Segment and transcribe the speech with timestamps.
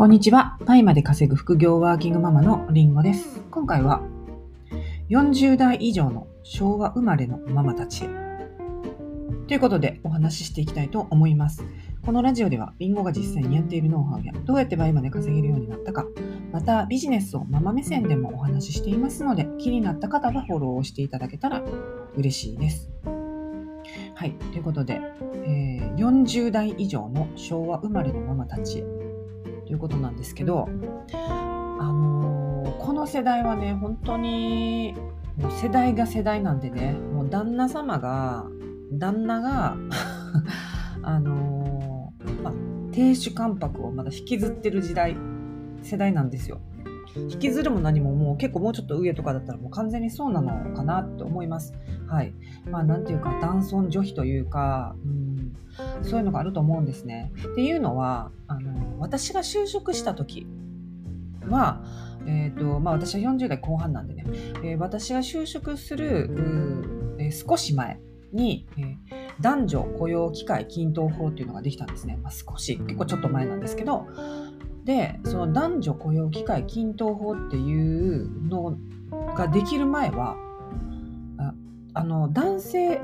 [0.00, 0.56] こんにちは。
[0.64, 3.42] タイまで稼ぐ副業ワーキングママのりんごです。
[3.50, 4.00] 今回は
[5.10, 8.08] 40代以上の昭和生まれのママたちへ。
[9.46, 11.62] ということでお話ししていきたいと思います。
[12.00, 16.06] このラジオではりんごが実際にやっているノウハウやどうやって倍まで稼げるようになったか、
[16.50, 21.62] またビジネスをママ目線でもお話ししていますので、気になった方はフォローをしていただけたら
[22.16, 22.90] 嬉しいです。
[24.14, 24.32] はい。
[24.32, 24.98] ということで、
[25.44, 28.99] えー40代以上の昭和生まれのママたちへ
[29.70, 30.68] ということなんですけど、
[31.12, 34.94] あのーこの世代はね、本当に
[35.36, 38.46] もう世代が世代なんでね、もう旦那様が、
[38.92, 39.76] 旦那が、
[41.02, 42.52] あのーま、
[42.90, 45.16] 亭主関白をまだ引きずってる時代、
[45.82, 46.60] 世代なんですよ。
[47.16, 51.74] 引きずるも何ももう結構もうちょっと上とかだったらもう完全にそうなのかなと思います。
[52.08, 52.34] はい。
[52.68, 55.19] まあなていうか男尊女卑というか、うん、
[56.02, 57.32] そういうのがあると思うんですね。
[57.52, 60.46] っていうのは、あの、私が就職した時
[61.48, 61.82] は、
[62.26, 64.24] えっ、と、まあ私は40代後半なんでね、
[64.62, 68.00] えー私が就職する、うえー少し前
[68.32, 72.18] に、えー男女雇用機会均等法っていうのができたんですね。
[72.22, 74.06] まあ少し、結構ちょっと前なんですけど、
[74.84, 78.76] で、その男女雇用機会均等法っていうの
[79.34, 80.36] ができる前は、
[81.38, 81.54] あ
[81.94, 83.00] あの、男性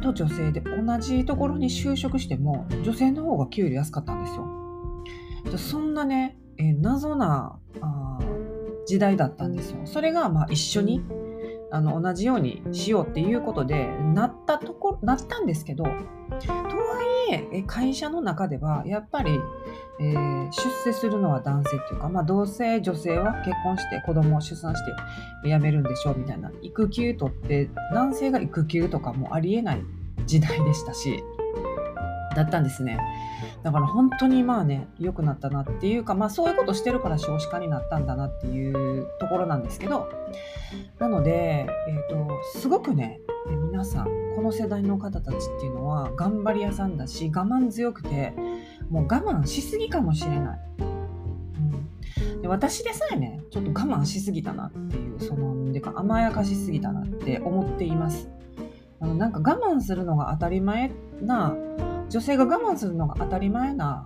[0.00, 5.58] と女性で同じところに就職しても女性の方が給料安かったんですよ。
[5.58, 8.18] そんなね、えー謎なあ
[8.86, 9.80] 時代だったんですよ。
[9.84, 11.02] それがまあ一緒に
[11.70, 15.84] あの同じようにしようっていうことでなったところなったんですけど
[17.30, 19.38] で会社の中ではやっぱり、
[20.00, 24.82] えー出世するのは男性っていうか、まあ、同性女性は結婚して子供を出産し
[25.42, 29.82] て辞めるんでしょうみたいな育休取って男性が育休とかもありえない
[30.26, 31.22] 時代でしたし
[32.36, 33.00] だったんですね。
[33.62, 40.08] だから本当にまあね良くなったなっていうかまあそういうことしてるから少子化になったんだなっていうところなんですけど
[40.98, 43.20] なので、えー、とすごくね
[43.70, 48.34] 皆さんこの世代の方たちっていうのは頑張り屋さんだし我慢強くて
[48.90, 50.58] もう我慢しすぎかもしれない、
[52.42, 58.28] で私でさえねちょっと我慢しすぎたなっていうそのでか甘やかしすぎたなって思っています。
[59.00, 61.54] あのなんか我慢するのが当たり前な
[62.08, 64.04] 女性が我慢するのが当たり前な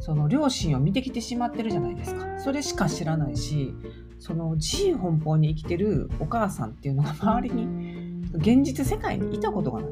[0.00, 2.38] その両親を見てきてしまってるじゃないですか。
[2.38, 3.74] それしか知らないし
[4.18, 9.90] その自由奔放に生きてるお母さんっていうのが周りに現実世界にいたことがない、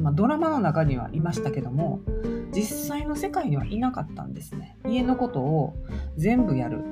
[0.00, 2.00] まあ、ドラマの中にはいましたけども
[2.52, 4.76] 実際の世界にはいなかったんですね。
[4.86, 5.74] 家のことを
[6.16, 6.84] 全部やる。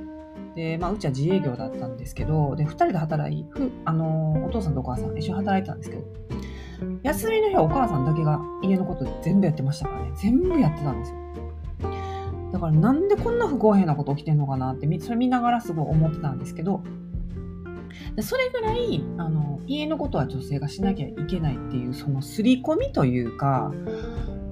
[0.56, 6.03] で、まあ、うちは自営業だったんですけどで2人で働いふあのお父さんとお母さん一緒に働いてたんですけど
[7.02, 10.12] 休みの日はお母さんだけが家のこと全部やってましたからね。
[10.16, 11.18] 全部やってたんですよ。
[12.52, 16.82] だからなんでこんな不公平なこと起きてんのかなってそれ見ながらすごい思ってたんですけど。
[18.22, 23.72] それぐらいあの家のことは女性がしなきゃいけないっていうその刷り込みというか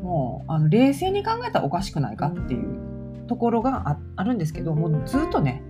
[0.03, 5.63] もうあの冷静に考えたらおかしくないかっていうところがああるんですけどもうずっとね、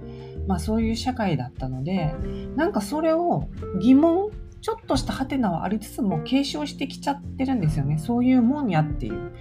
[0.47, 2.15] まあ、そういう社会だったので
[2.57, 3.49] なんかそれを
[3.81, 4.31] 疑問
[4.61, 7.99] ちょっとしたハテナはありつつも継承してきちゃってるんですよね。
[7.99, 9.33] そういうもんやっていう、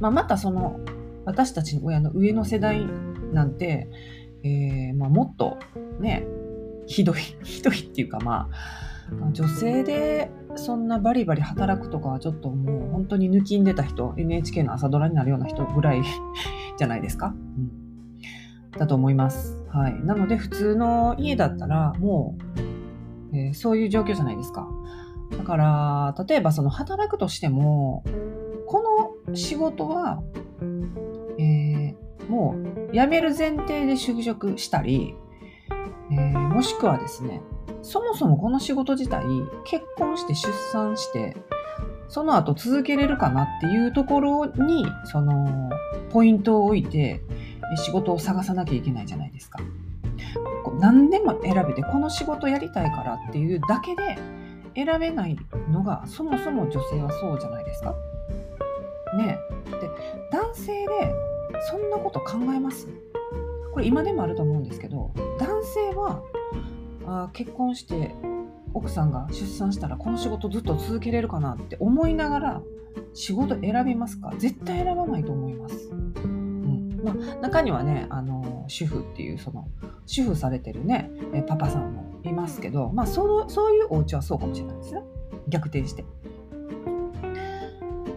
[0.00, 0.80] まあ、またその
[1.24, 2.86] 私たちの親の上の世代
[3.32, 3.88] なんて、
[4.42, 5.58] えーまあ、もっと
[6.00, 6.26] ね
[6.86, 8.48] ひどい ひどいっていうかま
[9.10, 16.02] あまあ女性でそんなバリバリ働くとかはちょっともう本当に抜きんでた人 NHK の朝ドラになるような人ぐらい
[16.78, 22.71] じゃないですか、うん、だと思います、はい、なので普通の家だったらもう、
[23.32, 24.68] えーそういう状況じゃないですか
[25.36, 28.04] だから例えばその働くとしても
[28.66, 30.22] この仕事は
[31.38, 31.94] えー
[32.28, 32.54] も
[32.90, 35.14] う辞める前提で就職したり、
[36.12, 37.40] えーもしくはですね
[37.82, 39.24] そもそもこの仕事自体
[39.64, 41.36] 結婚して出産して
[42.08, 45.70] その後続けれるかなっていうところにその
[46.10, 47.22] ポイントを置いて
[47.84, 49.58] 仕事を探さなきゃいけないじゃないですか。
[50.82, 54.18] 何でも選べてこの仕事やりたいからっていうだけで
[54.74, 55.36] 選べない
[55.70, 57.94] のがそもそも女性はそうじゃないですか？
[59.16, 59.38] ね
[59.80, 59.88] で
[60.32, 61.14] 男性で
[61.70, 62.88] そんなこと考えます？
[63.72, 66.22] これ今でもあると思うんですけど男性は
[67.06, 68.14] あ結婚して
[68.74, 72.62] 奥さんが出産したらこの仕事ずっと続けれるかなって思いながら
[73.14, 74.32] 仕事選びますか？
[74.36, 75.92] 絶対選ばないと思います。
[77.02, 79.68] まあ、中にはねあの主婦っていうその
[80.06, 85.02] 主婦されてるねえパパさんもいますけど、まあ、そのそういうお家はそうかもしれないですね。
[85.48, 86.04] 逆転して。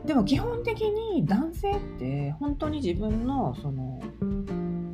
[0.05, 3.99] でも基本的に男性って本当に自分のその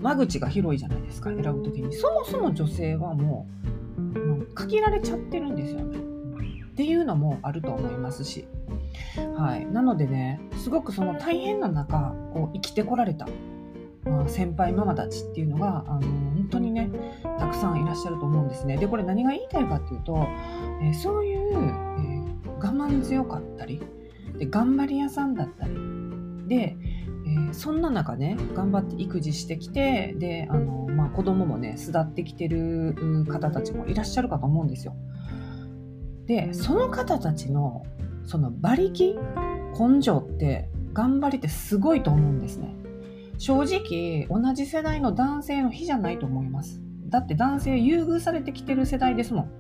[0.02, 1.94] 間口が広いじゃないですか選ぶ時に。
[1.94, 3.48] そもそも女性はも
[3.98, 5.98] う限られちゃってるんですよね。
[6.72, 8.48] っていうのもあると思いますし。
[9.36, 13.28] はい、なのでねすごくその大変な中こう生きてこられた、
[14.12, 16.90] まあ、先輩ママたちっていうのがあの本当にね
[17.40, 18.78] たくさんいらっしゃると思うんですね。
[18.78, 20.28] でこれ何が言いたいかっていうと、
[20.82, 23.82] えー、そういう、えー、我慢強かったり
[24.38, 25.74] で頑張り屋さんだったり
[26.48, 26.76] で、
[27.26, 32.96] えー、そんな中ね頑張って育児してきてであの、まあ、子供もね巣立ってきてる
[33.28, 34.96] 方たちもいらっしゃるかと思うんですよ。
[36.26, 37.86] でその方たちの
[38.26, 39.18] その馬力
[39.78, 42.76] 根性って頑張りってすごいと思うんですね
[43.42, 46.80] 正直同じ世代の男性の比じゃないと思います。
[47.10, 49.52] だって男性優遇されてきてる世代ですもん、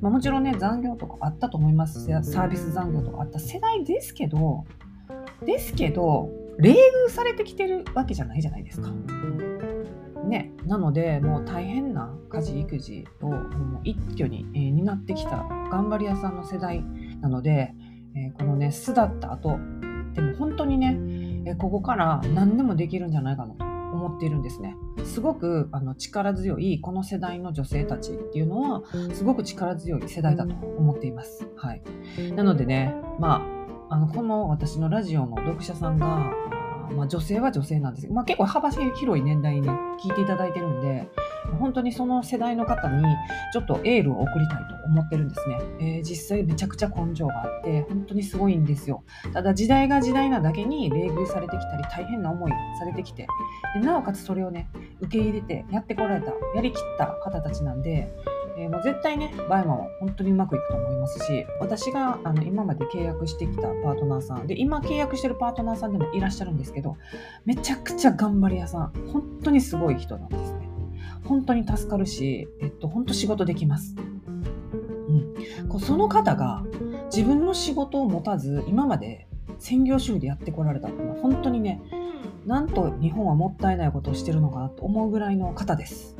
[0.00, 2.06] まあ、もちろんね残業とかあったと思います。
[2.06, 4.64] サービス残業とかあった世代ですけど
[5.44, 8.88] ですけど冷遇されてきてるわけじゃないじゃないですか。
[10.26, 16.82] ね、なのでもう大変な家事育児をもう一挙に、えー、担ってきた頑張り屋さんの世代
[17.20, 17.74] なので
[18.14, 19.58] えー、このね巣だった後
[20.14, 20.98] でも本当にね、
[21.48, 24.76] え、ここから何でもできるんじゃないかなと思っているんですね。
[25.04, 28.82] すごくあの力強いこの世代の女性たちっていうのは
[29.14, 31.82] すごく力強い世代だと思っています、はい、
[32.34, 33.42] なのでねま
[33.88, 36.32] ああのこの私のラジオの読者さんが
[36.94, 41.08] まあ、女性は女性なんですけど、まあ、結構幅広い年代に聞いていただいてるんで、
[41.56, 43.04] 本当にその世代の方に
[43.52, 45.58] ちょっとエールを送りたいと思ってるんですね。
[45.80, 49.04] えー、実際めちゃくちゃ根性があって、本当にすごいんですよ。
[49.32, 53.26] ただ時代が時代なだけに冷遇されてきたり、大変な思いされてきて、
[53.74, 54.68] でなおかつそれをね、
[55.00, 58.12] 受け入れてやってこられた、やりきった方たちなんで、
[58.58, 66.96] えー、もう絶対ね、バイマは本当にうまくいくと思いますし、私があの今まで契約してきたパートナーさん、で、今契約してるパートナーさんでもいらっしゃるんですけど、
[67.44, 70.57] めちゃくちゃ頑張り屋さん、本当にすごい人なんです。
[71.28, 73.94] 本当に助かるし、えっと、本当仕事できます。
[75.08, 76.64] うん、こうその方が
[77.14, 79.28] 自分の仕事を持たず、今まで
[79.58, 81.82] 専業主婦でやってこられたっていうのは、本当にね、
[82.46, 86.17] なんと日本はもったいないことをしてるのかなと思うぐらいの方です。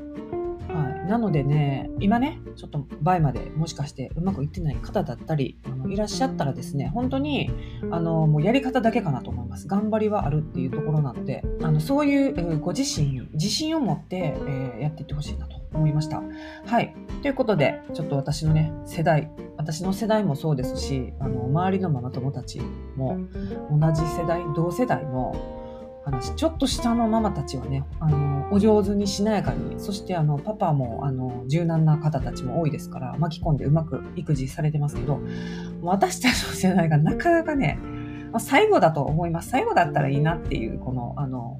[1.08, 7.50] なのでね、今ね、ちょっと倍までもしかしてうまくいってない方だったり、あのいらっしゃったらですね、本当に
[7.90, 9.66] あのもうやり方だけかなと思います。
[9.66, 16.22] 頑張りはあるっていうところなので、あのそういう、ご自身に自信を持って、えー、やっていってほしいなと思いました。
[16.66, 16.94] はい。
[17.22, 22.60] ということで、ちょっと私のね、世代、私の世代もそうですし、あの周りのママ友たち
[22.96, 23.18] も
[23.70, 25.34] 同じ世代、同世代の
[26.10, 26.34] 話。
[26.34, 35.20] ちょっと下のママたちはねあのお上手にしなやかにそしてあのパパもあの柔軟な方たちも多いですから巻き込んでうまく育児されてますけど
[35.82, 37.78] 私たちの世代がなかなかね、
[38.32, 39.50] まあ、最後だと思います。
[39.50, 41.58] 最後だったらいいなっていうこのあの、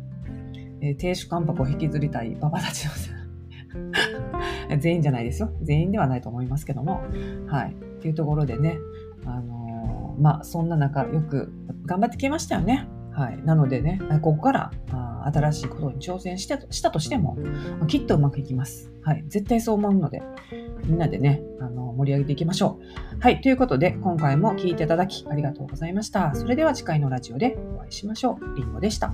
[0.81, 3.19] えー、亭主関白を引きずりたいパパたちの世代。
[4.79, 5.51] 全員じゃないですよ。
[5.63, 7.03] 全員ではないと思いますけども。
[7.47, 7.73] はい。
[7.73, 8.79] っていうところでね
[9.25, 11.53] あの、まあそんな中よく
[11.87, 12.89] 頑張ってきましたよね。
[13.19, 17.37] はい、なのでね、ここからあ新しいことに挑戦してしたとしても、
[17.89, 18.93] きっとうまくいきます。
[19.03, 20.23] はい、絶対そう思うので、
[20.85, 22.79] みんなでね、あの盛り上げていきましょ
[23.17, 23.21] う。
[23.21, 26.33] はい、ということで、今回も聴いていただきありがとうございました。
[26.37, 28.57] それでは次回のラジオでお会いしましょう。
[28.57, 29.13] りんごでした。